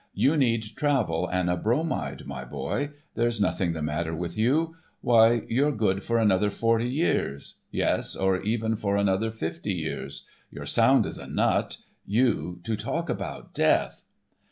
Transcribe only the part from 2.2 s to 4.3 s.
my boy. There's nothing the matter